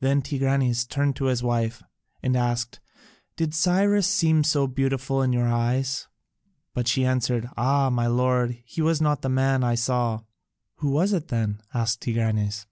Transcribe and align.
Then 0.00 0.22
Tigranes 0.22 0.86
turned 0.88 1.14
to 1.16 1.26
his 1.26 1.42
wife 1.42 1.82
and 2.22 2.38
asked, 2.38 2.80
"Did 3.36 3.52
Cyrus 3.54 4.06
seem 4.06 4.42
so 4.42 4.66
beautiful 4.66 5.20
in 5.20 5.30
your 5.30 5.46
eyes?" 5.48 6.08
But 6.72 6.88
she 6.88 7.04
answered, 7.04 7.50
"Ah, 7.54 7.90
my 7.90 8.06
lord, 8.06 8.62
he 8.64 8.80
was 8.80 9.02
not 9.02 9.20
the 9.20 9.28
man 9.28 9.62
I 9.62 9.74
saw." 9.74 10.22
"Who 10.76 10.88
was 10.88 11.12
it 11.12 11.28
then?" 11.28 11.60
asked 11.74 12.00
Tigranes. 12.00 12.64